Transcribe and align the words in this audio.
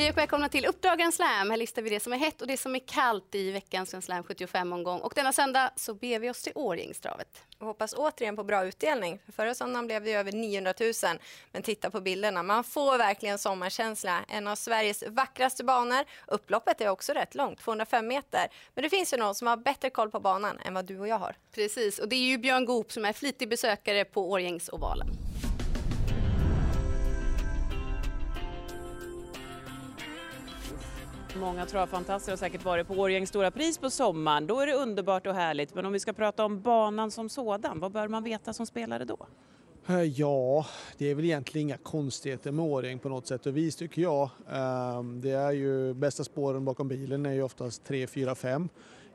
Hej 0.00 0.10
och 0.10 0.18
välkomna 0.18 0.48
till 0.48 0.66
Uppdrag 0.66 1.14
Slam. 1.14 1.50
Här 1.50 1.56
listar 1.56 1.82
vi 1.82 1.90
det 1.90 2.00
som 2.00 2.12
är 2.12 2.16
hett 2.16 2.40
och 2.40 2.46
det 2.46 2.56
som 2.56 2.74
är 2.74 2.78
kallt 2.78 3.34
i 3.34 3.50
veckans 3.50 3.90
Grand 3.90 4.04
Slam 4.04 4.22
75-omgång. 4.22 5.00
Och 5.00 5.12
denna 5.14 5.32
söndag 5.32 5.70
så 5.76 5.94
ber 5.94 6.18
vi 6.18 6.30
oss 6.30 6.42
till 6.42 6.52
Årjängstravet. 6.54 7.42
Och 7.58 7.66
hoppas 7.66 7.94
återigen 7.96 8.36
på 8.36 8.44
bra 8.44 8.64
utdelning. 8.64 9.18
För 9.26 9.32
förra 9.32 9.54
söndagen 9.54 9.86
blev 9.86 10.04
det 10.04 10.12
över 10.12 10.32
900 10.32 10.74
000. 10.80 10.92
Men 11.52 11.62
titta 11.62 11.90
på 11.90 12.00
bilderna, 12.00 12.42
man 12.42 12.64
får 12.64 12.98
verkligen 12.98 13.38
sommarkänsla. 13.38 14.24
En 14.28 14.46
av 14.46 14.56
Sveriges 14.56 15.04
vackraste 15.08 15.64
banor. 15.64 16.04
Upploppet 16.26 16.80
är 16.80 16.88
också 16.88 17.12
rätt 17.12 17.34
långt, 17.34 17.58
205 17.58 18.06
meter. 18.06 18.48
Men 18.74 18.82
det 18.82 18.90
finns 18.90 19.12
ju 19.12 19.16
någon 19.16 19.34
som 19.34 19.46
har 19.46 19.56
bättre 19.56 19.90
koll 19.90 20.10
på 20.10 20.20
banan 20.20 20.58
än 20.64 20.74
vad 20.74 20.84
du 20.84 20.98
och 20.98 21.08
jag 21.08 21.18
har. 21.18 21.36
Precis, 21.54 21.98
och 21.98 22.08
det 22.08 22.16
är 22.16 22.28
ju 22.28 22.38
Björn 22.38 22.64
Goop 22.64 22.92
som 22.92 23.04
är 23.04 23.12
flitig 23.12 23.48
besökare 23.48 24.04
på 24.04 24.30
Årjängsovalen. 24.30 25.27
Många 31.40 31.66
travfantaster 31.66 32.32
har 32.32 32.36
säkert 32.36 32.64
varit 32.64 32.86
på 32.86 32.94
Årjängs 32.94 33.28
stora 33.28 33.50
pris 33.50 33.78
på 33.78 33.90
sommaren. 33.90 34.46
Då 34.46 34.60
är 34.60 34.66
det 34.66 34.74
underbart 34.74 35.26
och 35.26 35.34
härligt. 35.34 35.74
Men 35.74 35.86
om 35.86 35.92
vi 35.92 36.00
ska 36.00 36.12
prata 36.12 36.44
om 36.44 36.60
banan 36.60 37.10
som 37.10 37.28
sådan, 37.28 37.80
vad 37.80 37.92
bör 37.92 38.08
man 38.08 38.24
veta 38.24 38.52
som 38.52 38.66
spelare 38.66 39.04
då? 39.04 39.26
Eh, 39.86 40.02
ja, 40.02 40.66
det 40.98 41.10
är 41.10 41.14
väl 41.14 41.24
egentligen 41.24 41.68
inga 41.68 41.76
konstigheter 41.76 42.52
med 42.52 42.64
Årjäng 42.64 42.98
på 42.98 43.08
något 43.08 43.26
sätt 43.26 43.46
och 43.46 43.56
vis 43.56 43.76
tycker 43.76 44.02
jag. 44.02 44.30
Ehm, 44.50 45.20
det 45.20 45.30
är 45.30 45.52
ju 45.52 45.94
bästa 45.94 46.24
spåren 46.24 46.64
bakom 46.64 46.88
bilen 46.88 47.26
är 47.26 47.32
ju 47.32 47.42
oftast 47.42 47.84
3, 47.84 48.06
4, 48.06 48.34
5. 48.34 48.68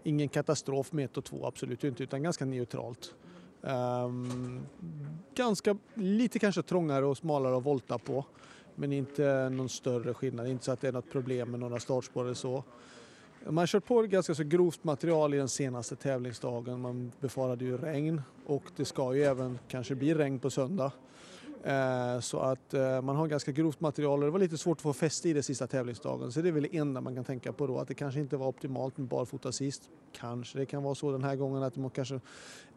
Ingen 0.03 0.30
katastrof 0.30 0.92
med 0.92 1.05
1 1.05 1.17
och 1.17 1.26
2, 1.26 1.45
absolut 1.45 1.83
inte, 1.83 2.03
utan 2.03 2.23
ganska 2.23 2.45
neutralt. 2.45 3.16
Ehm, 3.64 4.66
ganska 5.36 5.78
lite 5.94 6.39
kanske 6.39 6.61
trångare 6.61 7.05
och 7.05 7.17
smalare 7.17 7.58
att 7.58 7.66
volta 7.66 7.98
på. 7.98 8.26
Men 8.76 8.94
inte 8.94 9.50
någon 9.50 9.70
större 9.70 10.14
skillnad, 10.14 10.48
inte 10.48 10.66
så 10.66 10.72
att 10.72 10.82
det 10.82 10.88
är 10.88 10.92
något 10.92 11.12
problem 11.12 11.52
med 11.52 11.60
några 11.60 11.80
startspår 11.80 12.24
eller 12.24 12.34
så. 12.34 12.64
Man 13.46 13.58
har 13.58 13.68
kört 13.68 13.86
på 13.86 14.02
ganska 14.02 14.36
så 14.36 14.44
grovt 14.44 14.84
material 14.84 15.34
i 15.34 15.38
den 15.38 15.50
senaste 15.50 15.96
tävlingsdagen. 15.96 16.82
Man 16.82 17.12
befarade 17.20 17.66
ju 17.66 17.78
regn 17.78 18.22
och 18.46 18.64
det 18.76 18.86
ska 18.86 19.16
ju 19.16 19.24
även 19.24 19.60
kanske 19.68 19.96
bli 19.96 20.14
regn 20.14 20.40
på 20.40 20.50
söndag. 20.50 20.92
Eh, 21.64 22.19
så 22.19 22.39
att 22.39 22.73
eh, 22.73 23.02
man 23.02 23.16
har 23.16 23.28
ganska 23.28 23.52
grovt 23.52 23.80
material 23.80 24.19
och 24.19 24.25
det 24.25 24.31
var 24.31 24.39
lite 24.39 24.58
svårt 24.58 24.78
att 24.78 24.81
få 24.81 24.94
fäste 24.94 25.30
i 25.30 25.33
det 25.33 25.44
sista 25.44 25.67
tävlingsdagen. 25.67 26.31
Så 26.31 26.42
det 26.42 26.47
är 26.47 26.52
väl 26.52 26.64
det 26.64 26.78
enda 26.78 27.02
man 27.02 27.16
kan 27.16 27.23
tänka 27.23 27.53
på 27.53 27.67
då, 27.67 27.78
att 27.80 27.88
det 27.88 27.94
kanske 27.94 28.20
inte 28.20 28.38
var 28.38 28.47
optimalt 28.47 28.97
med 28.97 29.08
barfota 29.08 29.52
sist. 29.52 29.89
Kanske 30.20 30.59
det 30.59 30.66
kan 30.66 30.83
vara 30.83 30.95
så 30.95 31.11
den 31.11 31.23
här 31.23 31.36
gången 31.36 31.64
att 31.64 31.73
det 31.73 31.89
kanske 31.94 32.20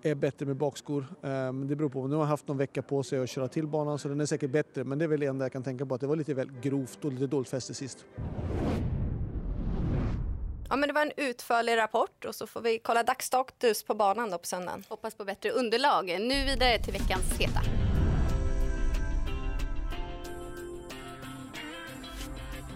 är 0.03 0.15
bättre 0.15 0.47
med 0.47 0.57
bakskor. 0.57 1.07
Eh, 1.23 1.29
men 1.29 1.69
det 1.69 1.77
beror 1.77 1.89
på, 1.89 2.07
nu 2.07 2.15
har 2.15 2.23
jag 2.23 2.29
haft 2.29 2.49
någon 2.49 2.59
vecka 2.59 2.83
på 2.83 3.03
sig 3.03 3.19
att 3.19 3.31
köra 3.31 3.49
till 3.49 3.67
banan 3.67 3.99
så 3.99 4.09
den 4.09 4.21
är 4.21 4.27
säkert 4.27 4.51
bättre. 4.51 4.85
Men 4.85 4.99
det 4.99 5.05
är 5.05 5.09
väl 5.09 5.21
det 5.21 5.27
enda 5.27 5.45
jag 5.45 5.53
kan 5.53 5.63
tänka 5.63 5.87
på, 5.87 5.95
att 5.95 6.01
det 6.01 6.07
var 6.07 6.17
lite 6.17 6.35
väl 6.35 6.51
grovt 6.63 7.05
och 7.05 7.13
lite 7.13 7.27
dåligt 7.27 7.49
fäste 7.49 7.75
sist. 7.75 8.07
Ja, 10.69 10.77
men 10.77 10.89
det 10.89 10.93
var 10.93 11.03
en 11.03 11.13
utförlig 11.17 11.77
rapport 11.77 12.25
och 12.25 12.35
så 12.35 12.47
får 12.47 12.61
vi 12.61 12.79
kolla 12.79 13.03
dagsstatus 13.03 13.83
på 13.83 13.95
banan 13.95 14.31
då 14.31 14.39
på 14.39 14.47
söndagen. 14.47 14.85
Hoppas 14.89 15.15
på 15.15 15.25
bättre 15.25 15.51
underlag. 15.51 16.07
Nu 16.07 16.45
vidare 16.45 16.79
till 16.79 16.93
veckans 16.93 17.39
heta. 17.39 17.86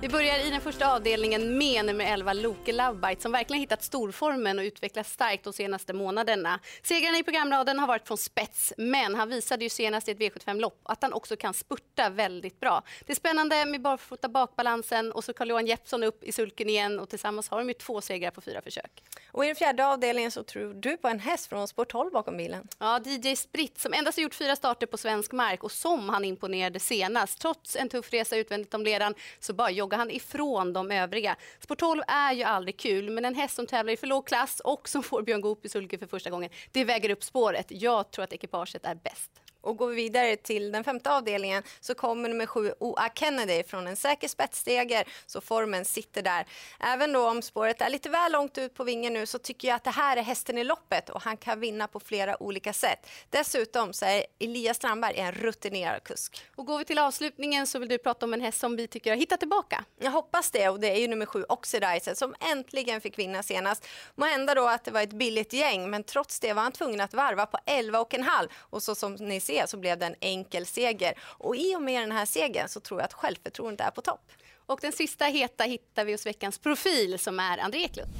Vi 0.03 0.09
börjar 0.09 0.47
i 0.47 0.51
den 0.51 0.61
första 0.61 0.95
avdelningen 0.95 1.59
med 1.59 1.84
nummer 1.84 2.05
11 2.05 2.33
Loke 2.33 2.73
Lovebite 2.73 3.23
som 3.23 3.33
verkligen 3.33 3.61
hittat 3.61 3.83
storformen 3.83 4.59
och 4.59 4.62
utvecklats 4.62 5.12
starkt 5.12 5.45
de 5.45 5.53
senaste 5.53 5.92
månaderna. 5.92 6.61
Segrarna 6.83 7.19
i 7.19 7.23
programraden 7.23 7.79
har 7.79 7.87
varit 7.87 8.07
från 8.07 8.19
spets 8.19 8.73
men 8.77 9.15
han 9.15 9.29
visade 9.29 9.65
ju 9.65 9.70
senast 9.70 10.08
i 10.08 10.11
ett 10.11 10.19
V75-lopp 10.19 10.80
att 10.83 11.02
han 11.02 11.13
också 11.13 11.36
kan 11.36 11.55
spurta 11.55 12.11
väldigt 12.11 12.61
bra. 12.61 12.83
Det 13.07 13.13
är 13.13 13.17
spännande 13.17 13.64
med 13.64 13.83
barfota 13.83 14.29
bakbalansen 14.29 15.13
och 15.13 15.24
så 15.24 15.33
Carl-Johan 15.33 15.67
Jeppsson 15.67 16.05
upp 16.05 16.24
i 16.24 16.33
sulken 16.33 16.69
igen 16.69 16.98
och 16.98 17.08
tillsammans 17.08 17.48
har 17.48 17.58
de 17.58 17.69
ju 17.69 17.74
två 17.74 18.01
segrar 18.01 18.30
på 18.30 18.41
fyra 18.41 18.63
försök. 18.63 19.03
Och 19.33 19.45
i 19.45 19.47
den 19.47 19.57
fjärde 19.57 19.86
avdelningen 19.86 20.30
så 20.30 20.42
tror 20.42 20.74
du 20.74 20.97
på 20.97 21.08
en 21.08 21.20
häst 21.20 21.47
från 21.47 21.69
Sport 21.69 21.92
12 21.92 22.13
bakom 22.13 22.36
bilen. 22.36 22.69
Ja, 22.79 23.01
DJ 23.05 23.36
Spritt 23.36 23.80
som 23.80 23.92
endast 23.92 24.19
har 24.19 24.23
gjort 24.23 24.35
fyra 24.35 24.57
starter 24.57 24.86
på 24.86 24.98
svensk 24.98 25.33
mark 25.33 25.64
och 25.64 25.73
som 25.73 26.08
han 26.08 26.24
imponerade 26.24 26.80
senast. 26.80 27.41
Trots 27.41 27.77
en 27.77 27.89
tuff 27.89 28.13
resa 28.13 28.36
utvändigt 28.36 28.74
om 28.74 28.85
ledan 28.85 29.14
så 29.41 29.53
bara 29.53 29.70
joggar 29.90 29.98
han 29.98 30.11
ifrån 30.11 30.73
de 30.73 30.90
övriga. 30.90 31.36
Spår 31.61 31.74
12 31.74 32.02
är 32.08 32.33
ju 32.33 32.42
aldrig 32.42 32.77
kul, 32.77 33.11
men 33.11 33.24
en 33.24 33.34
häst 33.34 33.55
som 33.55 33.67
tävlar 33.67 33.92
i 33.92 33.96
för 33.96 34.06
låg 34.06 34.27
klass 34.27 34.61
och 34.61 34.89
som 34.89 35.02
får 35.02 35.23
Björn 35.23 35.40
Goop 35.40 35.64
i 35.64 35.68
sulke 35.68 35.98
för 35.98 36.06
första 36.06 36.30
gången, 36.30 36.51
det 36.73 36.84
väger 36.84 37.11
upp 37.11 37.24
spåret. 37.24 37.67
Jag 37.68 38.11
tror 38.11 38.24
att 38.24 38.33
ekipaget 38.33 38.84
är 38.84 38.95
bäst. 38.95 39.30
Och 39.61 39.77
går 39.77 39.89
vi 39.89 39.95
vidare 39.95 40.37
till 40.37 40.73
den 40.73 40.85
femte 40.85 41.11
avdelningen 41.11 41.63
så 41.81 41.95
kommer 41.95 42.29
nummer 42.29 42.47
sju 42.47 42.73
O.A. 42.79 43.09
Kennedy 43.15 43.63
från 43.63 43.87
en 43.87 43.97
säker 43.97 44.29
spetssteger 44.29 45.05
så 45.27 45.41
formen 45.41 45.85
sitter 45.85 46.23
där. 46.23 46.47
Även 46.81 47.13
då 47.13 47.29
om 47.29 47.43
spåret 47.43 47.81
är 47.81 47.91
lite 47.91 48.11
väl 48.11 48.33
långt 48.33 48.59
ut 48.59 48.75
på 48.75 48.85
vingen 48.85 49.13
nu 49.13 49.27
så 49.27 49.39
tycker 49.39 49.69
jag 49.69 49.75
att 49.75 49.85
det 49.85 49.91
här 49.91 50.17
är 50.17 50.23
hästen 50.23 50.59
i 50.59 50.65
loppet 50.65 51.11
och 51.11 51.23
han 51.23 51.37
kan 51.37 51.61
vinna 51.61 51.89
på 51.89 52.01
flera 52.01 52.43
olika 52.43 52.73
sätt. 52.73 53.07
Dessutom 53.31 53.93
så 53.93 54.05
är 54.05 54.25
Elias 54.39 54.77
Strandberg 54.77 55.17
en 55.17 55.33
rutinerad 55.33 56.03
kusk. 56.03 56.42
Och 56.57 56.67
går 56.67 56.79
vi 56.79 56.85
till 56.85 56.98
avslutningen 56.98 57.67
så 57.67 57.79
vill 57.79 57.89
du 57.89 57.98
prata 57.98 58.27
om 58.27 58.35
en 58.35 58.41
häst 58.41 58.61
som 58.61 58.77
vi 58.77 58.89
tycker 58.89 59.11
har 59.11 59.17
hittat 59.17 59.41
tillbaka. 59.41 59.85
Jag 59.98 60.11
hoppas 60.11 60.51
det 60.51 60.69
och 60.69 60.81
det 60.81 60.91
är 60.91 61.01
ju 61.01 61.09
nummer 61.09 61.27
sju 61.27 61.45
Oxidizer 61.48 62.15
som 62.15 62.35
äntligen 62.41 63.01
fick 63.01 63.19
vinna 63.19 63.42
senast. 63.42 63.87
Må 64.15 64.27
hända 64.27 64.55
då 64.55 64.67
att 64.67 64.85
det 64.85 64.91
var 64.91 65.03
ett 65.03 65.13
billigt 65.13 65.53
gäng 65.53 65.91
men 65.91 66.05
trots 66.05 66.41
det 66.41 66.53
var 66.53 66.63
han 66.63 66.73
tvungen 66.73 67.01
att 67.01 67.15
varva 67.15 67.47
på 67.47 67.59
11 67.67 68.01
och 68.01 68.15
en 68.15 68.23
halv 68.23 68.48
och 68.57 68.83
så 68.83 68.95
som 68.95 69.15
ni 69.15 69.41
succé 69.50 69.66
så 69.66 69.77
blev 69.77 69.98
det 69.98 70.06
en 70.06 70.14
enkel 70.20 70.66
seger. 70.66 71.14
Och 71.20 71.56
i 71.56 71.77
och 71.77 71.83
med 71.83 72.02
den 72.02 72.12
här 72.12 72.27
segern 72.27 72.68
så 72.68 72.80
tror 72.80 73.00
jag 73.00 73.05
att 73.05 73.12
självförtroendet 73.12 73.86
är 73.86 73.90
på 73.90 74.00
topp. 74.00 74.33
Och 74.66 74.78
den 74.83 74.92
sista 74.92 75.24
heta 75.24 75.64
hittar 75.64 76.05
vi 76.05 76.12
hos 76.12 76.27
veckans 76.27 76.58
profil 76.58 77.18
som 77.18 77.40
är 77.40 77.58
André 77.58 77.84
Eklund. 77.84 78.11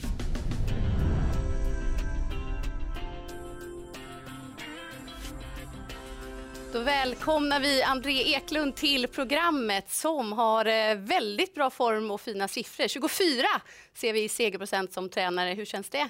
Då 6.73 6.81
välkomnar 6.81 7.61
vi 7.61 7.83
André 7.83 8.35
Eklund 8.35 8.77
till 8.77 9.09
programmet 9.09 9.91
som 9.91 10.33
har 10.33 10.67
eh, 10.67 10.95
väldigt 10.95 11.55
bra 11.55 11.71
form 11.71 12.11
och 12.11 12.21
fina 12.21 12.49
siffror. 12.49 12.89
24 12.89 13.47
ser 13.95 14.13
vi 14.13 14.25
i 14.25 14.29
segerprocent 14.29 14.93
som 14.93 15.09
tränare. 15.09 15.55
Hur 15.55 15.65
känns 15.65 15.91
det? 15.91 16.09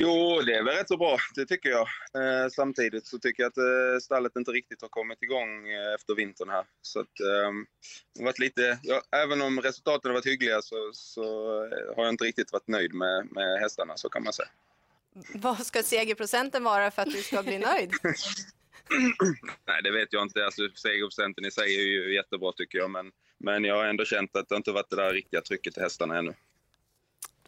Jo, 0.00 0.40
det 0.46 0.54
är 0.54 0.62
väl 0.62 0.74
rätt 0.74 0.88
så 0.88 0.96
bra, 0.96 1.16
det 1.34 1.46
tycker 1.46 1.68
jag. 1.68 1.88
Eh, 2.14 2.48
samtidigt 2.48 3.06
så 3.06 3.18
tycker 3.18 3.42
jag 3.42 3.50
att 3.50 3.56
eh, 3.56 3.98
stallet 4.02 4.36
inte 4.36 4.50
riktigt 4.50 4.82
har 4.82 4.88
kommit 4.88 5.22
igång 5.22 5.68
eh, 5.68 5.94
efter 5.94 6.14
vintern 6.14 6.48
här. 6.48 6.64
Så 6.82 7.00
att, 7.00 7.20
eh, 7.20 7.52
det 8.14 8.24
varit 8.24 8.38
lite, 8.38 8.78
ja, 8.82 9.02
även 9.16 9.42
om 9.42 9.60
resultaten 9.60 10.08
har 10.08 10.14
varit 10.14 10.26
hyggliga 10.26 10.62
så, 10.62 10.90
så 10.92 11.24
eh, 11.64 11.96
har 11.96 12.04
jag 12.04 12.12
inte 12.12 12.24
riktigt 12.24 12.52
varit 12.52 12.68
nöjd 12.68 12.94
med, 12.94 13.28
med 13.32 13.60
hästarna, 13.60 13.96
så 13.96 14.08
kan 14.08 14.24
man 14.24 14.32
säga. 14.32 14.48
Vad 15.34 15.66
ska 15.66 15.82
segerprocenten 15.82 16.64
vara 16.64 16.90
för 16.90 17.02
att 17.02 17.12
du 17.12 17.22
ska 17.22 17.42
bli 17.42 17.58
nöjd? 17.58 17.90
Nej, 19.66 19.82
det 19.82 19.90
vet 19.90 20.12
jag 20.12 20.22
inte. 20.22 20.44
Alltså, 20.44 20.62
segerprocenten 20.74 21.44
i 21.44 21.50
sig 21.50 21.76
är 21.76 21.82
ju 21.82 22.14
jättebra 22.14 22.52
tycker 22.52 22.78
jag, 22.78 22.90
men, 22.90 23.10
men 23.38 23.64
jag 23.64 23.74
har 23.74 23.84
ändå 23.84 24.04
känt 24.04 24.36
att 24.36 24.48
det 24.48 24.56
inte 24.56 24.72
varit 24.72 24.90
det 24.90 24.96
där 24.96 25.12
riktiga 25.12 25.40
trycket 25.40 25.74
till 25.74 25.82
hästarna 25.82 26.18
ännu. 26.18 26.34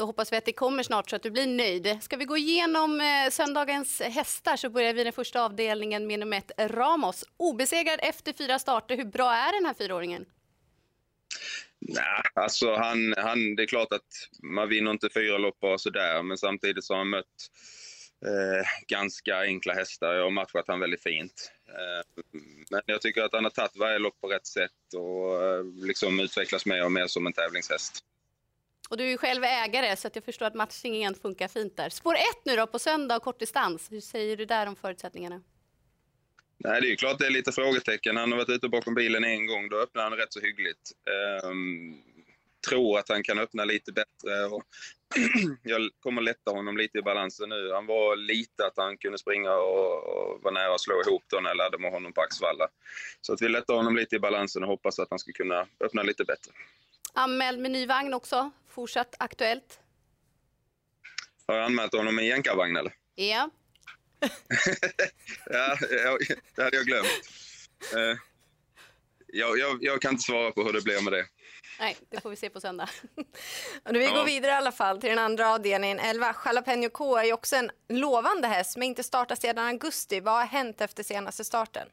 Då 0.00 0.06
hoppas 0.06 0.32
vi 0.32 0.36
att 0.36 0.44
det 0.44 0.52
kommer 0.52 0.82
snart 0.82 1.10
så 1.10 1.16
att 1.16 1.22
du 1.22 1.30
blir 1.30 1.46
nöjd. 1.46 1.98
Ska 2.00 2.16
vi 2.16 2.24
gå 2.24 2.36
igenom 2.36 3.00
eh, 3.00 3.30
söndagens 3.30 4.00
hästar 4.00 4.56
så 4.56 4.70
börjar 4.70 4.94
vi 4.94 5.04
den 5.04 5.12
första 5.12 5.44
avdelningen 5.44 6.06
med 6.06 6.18
nummer 6.18 6.38
ett 6.38 6.50
Ramos. 6.58 7.24
Obesegrad 7.36 7.98
efter 8.02 8.32
fyra 8.32 8.58
starter. 8.58 8.96
Hur 8.96 9.04
bra 9.04 9.32
är 9.32 9.52
den 9.52 9.66
här 9.66 9.74
fyraåringen? 9.74 10.26
Nej, 11.78 12.22
alltså 12.34 12.74
han, 12.74 13.14
han, 13.16 13.56
det 13.56 13.62
är 13.62 13.66
klart 13.66 13.92
att 13.92 14.28
man 14.42 14.68
vinner 14.68 14.90
inte 14.90 15.08
fyra 15.14 15.38
lopp 15.38 15.60
bara 15.60 15.78
sådär, 15.78 16.22
men 16.22 16.38
samtidigt 16.38 16.84
så 16.84 16.94
har 16.94 16.98
han 16.98 17.10
mött 17.10 17.50
eh, 18.26 18.66
ganska 18.88 19.40
enkla 19.40 19.74
hästar. 19.74 20.14
Jag 20.14 20.24
har 20.24 20.30
matchat 20.30 20.64
han 20.68 20.80
väldigt 20.80 21.02
fint. 21.02 21.52
Eh, 21.68 22.22
men 22.70 22.82
jag 22.86 23.00
tycker 23.00 23.22
att 23.22 23.34
han 23.34 23.44
har 23.44 23.50
tagit 23.50 23.76
varje 23.76 23.98
lopp 23.98 24.20
på 24.20 24.28
rätt 24.28 24.46
sätt 24.46 24.94
och 24.96 25.44
eh, 25.44 25.64
liksom 25.64 26.20
utvecklas 26.20 26.66
mer 26.66 26.84
och 26.84 26.92
mer 26.92 27.06
som 27.06 27.26
en 27.26 27.32
tävlingshäst. 27.32 28.04
Och 28.90 28.96
du 28.96 29.04
är 29.04 29.08
ju 29.08 29.18
själv 29.18 29.44
ägare 29.44 29.96
så 29.96 30.06
att 30.06 30.14
jag 30.14 30.24
förstår 30.24 30.46
att 30.46 30.54
matchningen 30.54 31.14
funkar 31.14 31.48
fint 31.48 31.76
där. 31.76 31.88
Spår 31.90 32.14
ett 32.14 32.44
nu 32.44 32.56
då 32.56 32.66
på 32.66 32.78
söndag 32.78 33.16
och 33.16 33.22
kortdistans. 33.22 33.92
Hur 33.92 34.00
säger 34.00 34.36
du 34.36 34.44
där 34.44 34.66
om 34.66 34.76
förutsättningarna? 34.76 35.42
Nej, 36.58 36.80
det 36.80 36.86
är 36.86 36.90
ju 36.90 36.96
klart 36.96 37.18
det 37.18 37.26
är 37.26 37.30
lite 37.30 37.52
frågetecken. 37.52 38.16
Han 38.16 38.32
har 38.32 38.38
varit 38.38 38.48
ute 38.48 38.68
bakom 38.68 38.94
bilen 38.94 39.24
en 39.24 39.46
gång, 39.46 39.68
då 39.68 39.76
öppnar 39.76 40.02
han 40.02 40.12
rätt 40.12 40.32
så 40.32 40.40
hyggligt. 40.40 40.92
Um, 41.44 42.02
tror 42.68 42.98
att 42.98 43.08
han 43.08 43.22
kan 43.22 43.38
öppna 43.38 43.64
lite 43.64 43.92
bättre. 43.92 44.44
Och 44.44 44.62
jag 45.62 45.90
kommer 46.00 46.22
lätta 46.22 46.50
honom 46.50 46.76
lite 46.76 46.98
i 46.98 47.02
balansen 47.02 47.48
nu. 47.48 47.72
Han 47.72 47.86
var 47.86 48.16
lite 48.16 48.66
att 48.66 48.76
han 48.76 48.96
kunde 48.98 49.18
springa 49.18 49.52
och, 49.54 50.04
och 50.04 50.42
var 50.42 50.52
nära 50.52 50.74
att 50.74 50.80
slå 50.80 51.00
ihop 51.00 51.22
då 51.26 51.40
när 51.40 51.50
jag 51.50 51.56
laddade 51.56 51.82
med 51.82 51.92
honom 51.92 52.12
på 52.12 52.20
Axvalla. 52.20 52.68
Så 53.20 53.32
att 53.32 53.42
vi 53.42 53.48
lättar 53.48 53.74
honom 53.74 53.96
lite 53.96 54.16
i 54.16 54.18
balansen 54.18 54.62
och 54.62 54.68
hoppas 54.68 54.98
att 54.98 55.10
han 55.10 55.18
ska 55.18 55.32
kunna 55.32 55.66
öppna 55.80 56.02
lite 56.02 56.24
bättre. 56.24 56.52
Anmäld 57.12 57.58
med 57.60 57.70
ny 57.70 57.86
vagn 57.86 58.14
också, 58.14 58.50
fortsatt 58.68 59.14
aktuellt. 59.18 59.80
Har 61.46 61.54
jag 61.54 61.64
anmält 61.64 61.94
honom 61.94 62.16
med 62.16 62.26
jänkarvagn 62.26 62.76
eller? 62.76 62.92
Ja. 63.14 63.50
ja, 65.50 65.76
det 66.56 66.62
hade 66.62 66.76
jag 66.76 66.86
glömt. 66.86 67.06
Uh, 67.94 68.18
jag, 69.26 69.58
jag, 69.58 69.78
jag, 69.84 70.02
kan 70.02 70.10
inte 70.10 70.22
svara 70.22 70.52
på 70.52 70.64
hur 70.64 70.72
det 70.72 70.82
blir 70.82 71.00
med 71.02 71.12
det. 71.12 71.26
Nej, 71.80 71.96
det 72.10 72.20
får 72.20 72.30
vi 72.30 72.36
se 72.36 72.50
på 72.50 72.60
söndag. 72.60 72.88
Och 73.84 73.94
vi 73.94 74.04
Ja. 74.04 74.14
går 74.14 74.24
vidare 74.24 74.52
i 74.52 74.54
alla 74.54 74.72
fall 74.72 75.00
till 75.00 75.10
den 75.10 75.18
andra 75.18 75.54
avdelningen. 75.54 75.98
11 75.98 76.34
Jalapeno 76.44 76.88
K 76.90 77.16
är 77.16 77.24
ju 77.24 77.32
också 77.32 77.56
en 77.56 77.70
lovande 77.88 78.48
häst 78.48 78.76
men 78.76 78.88
inte 78.88 79.02
startat 79.02 79.40
sedan 79.40 79.66
augusti. 79.66 80.20
Vad 80.20 80.34
har 80.34 80.44
hänt 80.44 80.80
efter 80.80 81.02
senaste 81.02 81.44
starten? 81.44 81.88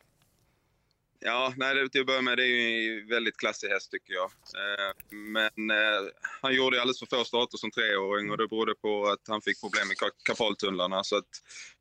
Ja, 1.28 1.54
nej, 1.58 1.76
det, 1.76 1.90
till 1.90 2.02
att 2.02 2.08
börja 2.08 2.22
med, 2.22 2.38
det 2.38 2.44
är 2.44 2.80
ju 2.80 3.02
en 3.02 3.08
väldigt 3.08 3.38
klassig 3.38 3.68
häst 3.68 3.92
tycker 3.92 4.14
jag. 4.14 4.26
Eh, 4.26 4.94
men 5.12 5.72
eh, 5.72 6.10
han 6.42 6.56
gjorde 6.56 6.82
alldeles 6.82 7.00
för 7.00 7.06
få 7.06 7.24
starter 7.24 7.58
som 7.58 7.72
treåring 7.72 8.32
och 8.32 8.38
det 8.38 8.48
berodde 8.48 8.76
på 8.76 9.08
att 9.08 9.28
han 9.28 9.42
fick 9.42 9.62
problem 9.62 9.88
med 9.88 9.98
kapaltunnlarna. 10.24 11.04
Så 11.04 11.18
att 11.18 11.30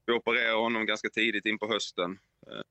vi 0.06 0.12
opererade 0.12 0.56
honom 0.56 0.86
ganska 0.86 1.08
tidigt 1.08 1.46
in 1.46 1.58
på 1.58 1.68
hösten. 1.68 2.18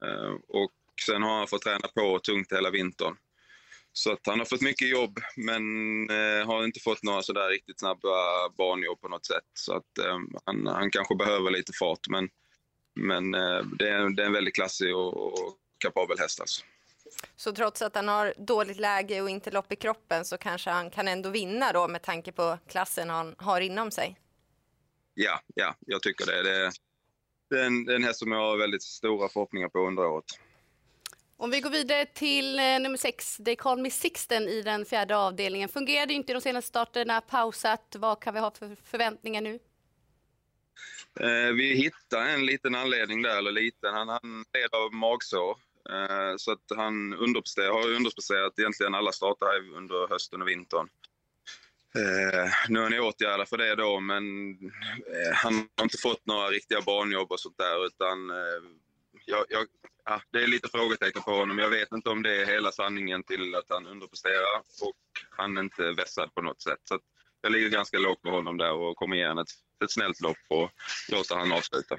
Eh, 0.05 0.33
och 0.47 0.71
sen 1.05 1.23
har 1.23 1.37
han 1.37 1.47
fått 1.47 1.61
träna 1.61 1.87
på 1.95 2.19
tungt 2.19 2.51
hela 2.51 2.69
vintern. 2.69 3.15
Så 3.93 4.11
att 4.11 4.27
han 4.27 4.39
har 4.39 4.45
fått 4.45 4.61
mycket 4.61 4.89
jobb 4.89 5.19
men 5.35 5.63
eh, 6.09 6.45
har 6.47 6.63
inte 6.63 6.79
fått 6.79 7.03
några 7.03 7.21
sådär 7.21 7.49
riktigt 7.49 7.79
snabba 7.79 8.49
banjobb 8.57 9.01
på 9.01 9.07
något 9.07 9.25
sätt. 9.25 9.49
Så 9.53 9.73
att 9.73 9.97
eh, 9.97 10.17
han, 10.45 10.67
han 10.67 10.91
kanske 10.91 11.15
behöver 11.15 11.51
lite 11.51 11.73
fart 11.79 12.07
men, 12.09 12.29
men 12.95 13.33
eh, 13.33 13.61
det, 13.79 13.89
är, 13.89 14.15
det 14.15 14.21
är 14.21 14.27
en 14.27 14.33
väldigt 14.33 14.55
klassig 14.55 14.95
och, 14.95 15.33
och 15.33 15.59
kapabel 15.77 16.19
häst 16.19 16.41
alltså. 16.41 16.61
Så 17.35 17.51
trots 17.51 17.81
att 17.81 17.95
han 17.95 18.07
har 18.07 18.33
dåligt 18.37 18.79
läge 18.79 19.21
och 19.21 19.29
inte 19.29 19.51
lopp 19.51 19.71
i 19.71 19.75
kroppen 19.75 20.25
så 20.25 20.37
kanske 20.37 20.69
han 20.69 20.89
kan 20.89 21.07
ändå 21.07 21.29
vinna 21.29 21.71
då 21.71 21.87
med 21.87 22.01
tanke 22.01 22.31
på 22.31 22.57
klassen 22.67 23.09
han 23.09 23.35
har 23.37 23.61
inom 23.61 23.91
sig. 23.91 24.19
Ja, 25.13 25.39
ja, 25.55 25.75
jag 25.79 26.01
tycker 26.01 26.25
det. 26.25 26.43
Det, 26.43 26.71
det, 27.49 27.61
är 27.61 27.65
en, 27.65 27.85
det 27.85 27.91
är 27.91 27.95
en 27.95 28.03
häst 28.03 28.19
som 28.19 28.31
jag 28.31 28.39
har 28.39 28.57
väldigt 28.57 28.83
stora 28.83 29.29
förhoppningar 29.29 29.69
på 29.69 29.79
under 29.79 30.05
året. 30.05 30.25
Om 31.37 31.51
vi 31.51 31.61
går 31.61 31.69
vidare 31.69 32.05
till 32.05 32.59
eh, 32.59 32.79
nummer 32.79 32.97
sex, 32.97 33.37
They 33.45 33.55
Call 33.55 33.81
Me 33.81 33.89
Sixten 33.89 34.43
i 34.43 34.61
den 34.61 34.85
fjärde 34.85 35.17
avdelningen. 35.17 35.69
Fungerade 35.69 36.13
inte 36.13 36.33
de 36.33 36.41
senaste 36.41 36.67
starterna, 36.67 37.21
pausat. 37.21 37.95
Vad 37.97 38.19
kan 38.19 38.33
vi 38.33 38.39
ha 38.39 38.51
för 38.51 38.75
förväntningar 38.83 39.41
nu? 39.41 39.59
Eh, 41.19 41.51
vi 41.53 41.73
hittade 41.73 42.29
en 42.29 42.45
liten 42.45 42.75
anledning 42.75 43.21
där, 43.21 43.37
eller 43.37 43.51
liten. 43.51 43.93
Han, 43.93 44.09
han 44.09 44.45
led 44.53 44.73
av 44.73 44.93
magsår. 44.93 45.57
Eh, 45.89 46.35
så 46.37 46.51
att 46.51 46.63
han 46.75 47.13
underpresterar, 47.13 47.71
har 47.71 47.91
underpresterat 47.91 48.59
egentligen 48.59 48.95
alla 48.95 49.11
starter 49.11 49.45
här 49.45 49.77
under 49.77 50.07
hösten 50.07 50.41
och 50.41 50.47
vintern. 50.47 50.89
Eh, 51.95 52.49
nu 52.69 52.79
är 52.79 52.89
ni 52.89 52.99
åtgärdat 52.99 53.49
för 53.49 53.57
det 53.57 53.75
då, 53.75 53.99
men 53.99 54.51
eh, 54.51 55.33
han 55.33 55.53
har 55.53 55.83
inte 55.83 55.97
fått 55.97 56.25
några 56.25 56.47
riktiga 56.47 56.81
barnjobb 56.81 57.31
och 57.31 57.39
sånt 57.39 57.57
där. 57.57 57.85
Utan, 57.85 58.29
eh, 58.29 58.63
jag, 59.25 59.45
jag, 59.49 59.67
ja, 60.05 60.21
det 60.31 60.43
är 60.43 60.47
lite 60.47 60.69
frågetecken 60.69 61.21
på 61.21 61.31
honom. 61.31 61.59
Jag 61.59 61.69
vet 61.69 61.91
inte 61.91 62.09
om 62.09 62.23
det 62.23 62.41
är 62.41 62.45
hela 62.45 62.71
sanningen 62.71 63.23
till 63.23 63.55
att 63.55 63.69
han 63.69 63.87
underpresterar 63.87 64.59
och 64.81 64.95
han 65.29 65.57
är 65.57 65.61
inte 65.61 65.91
vässad 65.91 66.33
på 66.33 66.41
något 66.41 66.61
sätt. 66.61 66.79
Så 66.83 66.95
att 66.95 67.01
jag 67.41 67.51
ligger 67.51 67.69
ganska 67.69 67.97
lågt 67.97 68.21
på 68.21 68.29
honom 68.29 68.57
där 68.57 68.71
och 68.71 68.97
kommer 68.97 69.15
ge 69.15 69.27
honom 69.27 69.41
ett, 69.43 69.51
ett 69.83 69.91
snällt 69.91 70.21
lopp 70.21 70.37
och 70.47 70.71
låter 71.09 71.35
han 71.35 71.51
avsluta. 71.51 71.97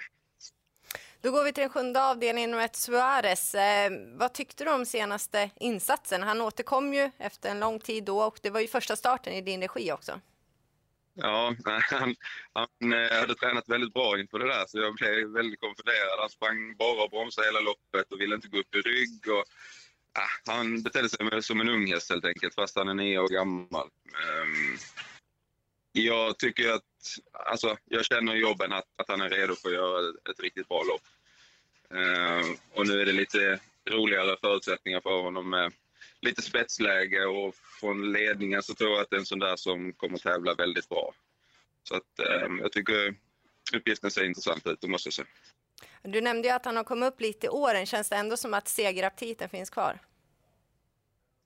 Då 1.20 1.30
går 1.30 1.44
vi 1.44 1.52
till 1.52 1.60
den 1.62 1.70
sjunde 1.70 2.04
avdelningen, 2.04 2.58
ett 2.58 2.76
Suarez. 2.76 3.54
Eh, 3.54 3.92
vad 4.18 4.32
tyckte 4.34 4.64
du 4.64 4.70
om 4.70 4.86
senaste 4.86 5.50
insatsen? 5.60 6.22
Han 6.22 6.40
återkom 6.40 6.94
ju 6.94 7.10
efter 7.18 7.50
en 7.50 7.60
lång 7.60 7.80
tid 7.80 8.04
då 8.04 8.22
och 8.22 8.38
det 8.42 8.50
var 8.50 8.60
ju 8.60 8.68
första 8.68 8.96
starten 8.96 9.32
i 9.32 9.40
din 9.40 9.62
regi 9.62 9.92
också. 9.92 10.20
Ja, 11.14 11.54
han, 11.90 12.16
han 12.52 12.92
eh, 12.92 13.20
hade 13.20 13.34
tränat 13.34 13.68
väldigt 13.68 13.94
bra 13.94 14.18
inför 14.20 14.38
det 14.38 14.46
där 14.48 14.64
så 14.68 14.78
jag 14.78 14.94
blev 14.94 15.28
väldigt 15.28 15.60
konfunderad. 15.60 16.20
Han 16.20 16.30
sprang 16.30 16.76
bara 16.76 17.04
och 17.04 17.10
bromsade 17.10 17.46
hela 17.46 17.60
loppet 17.60 18.12
och 18.12 18.20
ville 18.20 18.34
inte 18.34 18.48
gå 18.48 18.58
upp 18.58 18.74
i 18.74 18.78
rygg. 18.78 19.20
Och, 19.28 19.44
ja, 20.14 20.52
han 20.52 20.82
betedde 20.82 21.08
sig 21.08 21.24
med- 21.24 21.44
som 21.44 21.60
en 21.60 21.68
ung 21.68 21.86
häst 21.86 22.10
helt 22.10 22.24
enkelt 22.24 22.54
fast 22.54 22.76
han 22.76 22.88
är 22.88 22.94
nio 22.94 23.18
år 23.18 23.28
gammal. 23.28 23.88
Ehm, 24.06 24.76
jag 26.02 26.38
tycker 26.38 26.72
att, 26.72 26.82
alltså 27.32 27.76
jag 27.84 28.04
känner 28.04 28.34
i 28.36 28.40
jobben 28.40 28.72
att, 28.72 28.84
att 28.96 29.08
han 29.08 29.20
är 29.20 29.28
redo 29.28 29.54
för 29.54 29.68
att 29.68 29.74
göra 29.74 30.08
ett, 30.30 30.40
riktigt 30.40 30.68
bra 30.68 30.82
lopp. 30.82 31.02
Eh, 31.90 32.50
och 32.74 32.86
nu 32.86 33.00
är 33.00 33.06
det 33.06 33.12
lite 33.12 33.60
roligare 33.90 34.36
förutsättningar 34.40 35.00
för 35.00 35.22
honom 35.22 35.50
med 35.50 35.72
lite 36.20 36.42
spetsläge 36.42 37.26
och 37.26 37.54
från 37.80 38.12
ledningen 38.12 38.62
så 38.62 38.74
tror 38.74 38.90
jag 38.90 39.00
att 39.00 39.10
det 39.10 39.16
är 39.16 39.20
en 39.20 39.26
sån 39.26 39.38
där 39.38 39.56
som 39.56 39.92
kommer 39.92 40.18
tävla 40.18 40.54
väldigt 40.54 40.88
bra. 40.88 41.14
Så 41.82 41.94
att 41.94 42.18
eh, 42.18 42.48
jag 42.60 42.72
tycker 42.72 43.14
uppgiften 43.74 44.10
ser 44.10 44.24
intressant 44.24 44.66
ut, 44.66 44.80
det 44.80 44.88
måste 44.88 45.06
jag 45.06 45.14
säga. 45.14 45.28
Du 46.02 46.20
nämnde 46.20 46.48
ju 46.48 46.54
att 46.54 46.64
han 46.64 46.76
har 46.76 46.84
kommit 46.84 47.12
upp 47.12 47.20
lite 47.20 47.46
i 47.46 47.50
åren. 47.50 47.86
Känns 47.86 48.08
det 48.08 48.16
ändå 48.16 48.36
som 48.36 48.54
att 48.54 48.68
segeraptiten 48.68 49.48
finns 49.48 49.70
kvar? 49.70 49.98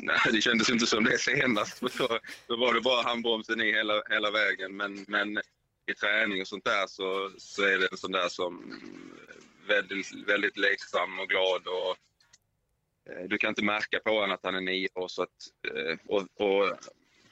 Nej, 0.03 0.19
det 0.33 0.41
kändes 0.41 0.71
inte 0.71 0.87
som 0.87 1.05
det 1.05 1.19
senast. 1.19 1.81
Då, 1.99 2.19
då 2.47 2.57
var 2.57 2.75
det 2.75 2.81
bara 2.81 3.03
handbromsen 3.03 3.61
i 3.61 3.73
hela, 3.73 4.03
hela 4.11 4.31
vägen. 4.31 4.77
Men, 4.77 5.05
men 5.09 5.39
i 5.87 5.95
träning 5.95 6.41
och 6.41 6.49
sånt 6.49 6.65
där 6.65 6.87
så, 6.87 7.31
så 7.39 7.63
är 7.63 7.79
det 7.79 7.89
en 7.93 7.97
sån 7.97 8.13
där 8.13 8.29
som 8.29 8.81
väldigt, 9.67 10.13
väldigt 10.27 10.57
leksam 10.57 11.19
och 11.19 11.29
glad. 11.29 11.67
Och, 11.67 11.97
eh, 13.13 13.25
du 13.29 13.39
kan 13.39 13.49
inte 13.49 13.65
märka 13.65 14.01
på 14.05 14.11
honom 14.11 14.31
att 14.31 14.45
han 14.45 14.55
är 14.55 14.61
nio 14.61 14.89
år. 14.95 15.09
Så 15.09 15.23
att, 15.23 15.49
eh, 15.75 15.99
och, 16.07 16.23
och, 16.35 16.79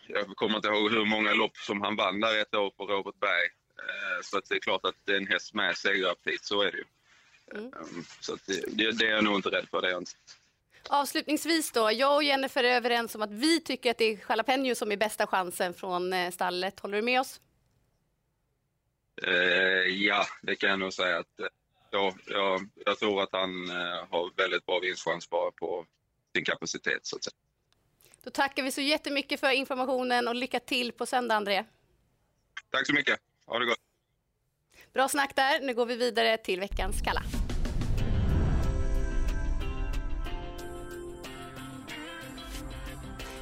jag 0.07 0.27
kommer 0.37 0.57
inte 0.57 0.69
ihåg 0.69 0.91
hur 0.91 1.05
många 1.05 1.35
lopp 1.35 1.57
som 1.57 1.83
han 1.83 1.97
vann 1.97 2.21
där 2.21 2.39
ett 2.43 2.55
år 2.55 2.71
på 2.71 2.87
Robert 2.87 3.21
Berg. 3.21 3.49
Eh, 3.79 4.23
Så 4.23 4.39
att 4.39 4.49
det 4.49 4.55
är 4.55 4.61
klart 4.61 4.85
att 4.85 4.97
det 5.05 5.13
är 5.13 5.17
en 5.17 5.27
häst 5.27 5.55
med 5.55 5.77
segeraptit, 5.77 6.45
så 6.45 6.63
är 6.63 6.73
det 6.73 6.79
ju. 6.79 6.85
Mm. 7.55 7.73
Um, 7.75 8.05
Så 8.21 8.39
det, 8.47 8.91
det 8.91 9.07
är 9.07 9.11
jag 9.11 9.25
nog 9.25 9.35
inte 9.35 9.49
rädd 9.49 9.69
för. 9.71 9.81
Det 9.81 9.89
är 9.89 9.93
jag 9.93 10.01
inte. 10.01 10.13
Avslutningsvis 10.91 11.73
då, 11.73 11.93
jag 11.93 12.15
och 12.15 12.23
Jennifer 12.23 12.65
är 12.65 12.77
överens 12.77 13.15
om 13.15 13.23
att 13.23 13.31
vi 13.31 13.61
tycker 13.61 13.91
att 13.91 13.99
det 13.99 14.05
är 14.05 14.19
Jalapeno 14.29 14.75
som 14.75 14.93
är 14.93 14.97
bästa 14.97 15.27
chansen 15.27 15.75
från 15.75 16.13
eh, 16.13 16.31
stallet. 16.31 16.81
Håller 16.81 16.97
du 16.97 17.03
med 17.03 17.21
oss? 17.21 17.41
Eh, 19.23 19.33
ja, 20.05 20.27
det 20.43 20.57
kan 20.57 20.71
jag 20.71 20.79
nog 20.79 20.93
säga. 20.93 21.19
att 21.19 21.41
eh, 21.41 21.47
ja, 21.91 22.15
jag, 22.27 22.69
jag 22.87 22.99
tror 22.99 23.23
att 23.23 23.33
han 23.33 23.71
eh, 23.71 24.07
har 24.11 24.37
väldigt 24.37 24.67
bra 24.67 24.81
vinstchans 24.81 25.31
bara 25.31 25.51
på 25.51 25.87
sin 26.35 26.45
kapacitet. 26.45 27.07
Så 27.07 27.17
att 27.17 27.25
säga. 27.25 27.35
Då 28.23 28.31
tackar 28.31 28.63
vi 28.63 28.73
så 28.73 28.81
jättemycket 28.81 29.41
för 29.41 29.51
informationen 29.51 30.29
och 30.29 30.35
lycka 30.35 30.61
till 30.61 30.93
på 30.93 31.07
söndag, 31.07 31.35
André. 31.35 31.65
Tack 32.71 32.87
så 32.87 32.93
mycket. 32.93 33.21
Ha 33.47 33.59
det 33.59 33.67
gott. 33.67 33.79
Bra 34.93 35.09
snack 35.09 35.37
där. 35.37 35.61
Nu 35.61 35.75
går 35.75 35.87
vi 35.87 35.97
vidare 35.97 36.37
till 36.37 36.61
veckans 36.61 37.03
Kalla. 37.05 37.23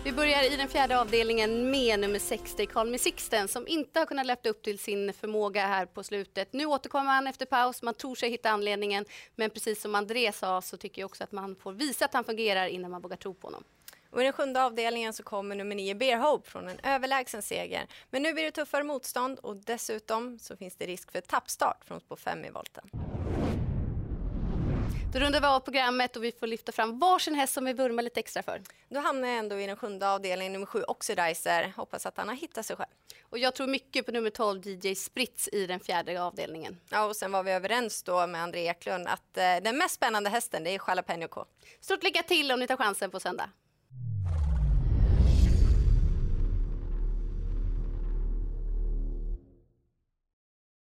Vi 0.07 0.13
börjar 0.13 0.53
i 0.53 0.57
den 0.57 0.69
fjärde 0.69 1.01
avdelningen 1.01 1.71
med 1.71 2.01
nummer 2.01 2.19
60, 2.19 2.67
Carl 2.67 2.91
med 2.91 3.01
Sixten, 3.01 3.49
som 3.49 3.69
inte 3.69 3.99
har 3.99 4.07
kunnat 4.07 4.27
leva 4.27 4.41
upp 4.51 4.63
till 4.63 4.79
sin 4.79 5.13
förmåga 5.13 5.67
här 5.67 5.87
på 5.87 6.03
slutet. 6.03 6.53
Nu 6.53 6.67
återkommer 6.67 7.11
han 7.11 7.27
efter 7.27 7.47
paus, 7.47 7.83
man 7.83 7.95
tror 7.95 8.15
sig 8.15 8.31
hitta 8.31 8.51
anledningen, 8.51 9.05
men 9.37 9.51
precis 9.51 9.83
som 9.83 9.95
André 9.95 10.33
sa 10.33 10.63
så 10.63 10.77
tycker 10.77 11.03
jag 11.03 11.07
också 11.07 11.25
att 11.25 11.33
man 11.33 11.57
får 11.57 11.73
visa 11.73 12.05
att 12.05 12.15
han 12.15 12.25
fungerar 12.25 12.67
innan 12.67 12.91
man 12.91 13.03
vågar 13.03 13.17
tro 13.17 13.35
på 13.35 13.47
honom. 13.47 13.65
Och 14.11 14.21
I 14.21 14.25
den 14.25 14.33
sjunde 14.33 14.65
avdelningen 14.65 15.13
så 15.13 15.23
kommer 15.23 15.57
nummer 15.57 15.77
nio 15.77 15.95
Bear 15.95 16.19
Hope 16.19 16.51
från 16.51 16.69
en 16.69 16.81
överlägsen 16.83 17.43
seger. 17.43 17.87
Men 18.11 18.23
nu 18.23 18.33
blir 18.33 18.45
det 18.45 18.51
tuffare 18.51 18.85
motstånd 18.85 19.39
och 19.39 19.57
dessutom 19.57 20.39
så 20.39 20.57
finns 20.57 20.77
det 20.77 20.87
risk 20.87 21.13
för 21.13 21.21
tappstart 21.21 21.85
från 21.85 22.01
spår 22.01 22.17
5 22.17 22.45
i 22.45 22.51
volten. 22.51 23.16
Då 25.13 25.19
rundar 25.21 25.41
vi 25.41 25.47
av 25.47 25.61
programmet 25.61 26.17
och 26.17 26.25
vi 26.25 26.33
får 26.33 26.47
lyfta 26.47 26.73
fram 26.73 26.99
varsin 26.99 27.35
häst 27.35 27.53
som 27.53 27.65
vi 27.65 27.73
vurmar 27.73 28.03
lite 28.03 28.21
extra 28.21 28.43
för. 28.43 28.63
Då 28.89 29.01
hamnar 29.01 29.29
jag 29.29 29.39
ändå 29.39 29.59
i 29.59 29.67
den 29.67 29.77
sjunde 29.77 30.09
avdelningen, 30.09 30.53
nummer 30.53 30.67
sju 30.67 30.83
Oxidizer. 30.83 31.73
Hoppas 31.77 32.07
att 32.07 32.17
han 32.17 32.29
har 32.29 32.35
hittat 32.35 32.67
sig 32.67 32.77
själv. 32.77 32.91
Och 33.23 33.39
jag 33.39 33.55
tror 33.55 33.67
mycket 33.67 34.07
på 34.07 34.13
nummer 34.13 34.31
12 34.31 34.67
DJ 34.67 34.95
Spritz 34.95 35.49
i 35.53 35.67
den 35.67 35.81
fjärde 35.81 36.23
avdelningen. 36.23 36.81
Ja, 36.91 37.05
och 37.05 37.17
sen 37.17 37.33
var 37.33 37.43
vi 37.43 37.51
överens 37.51 38.03
då 38.03 38.27
med 38.27 38.43
André 38.43 38.69
Eklund 38.69 39.09
att 39.09 39.37
eh, 39.37 39.57
den 39.63 39.79
mest 39.79 39.95
spännande 39.95 40.31
hästen 40.31 40.65
det 40.65 40.71
är 40.71 40.81
Jalapeno 40.89 41.29
K. 41.29 41.45
Stort 41.81 42.03
lycka 42.03 42.23
till 42.23 42.53
om 42.53 42.61
ni 42.61 42.67
tar 42.67 42.77
chansen 42.77 43.11
på 43.11 43.21
söndag. 43.21 43.51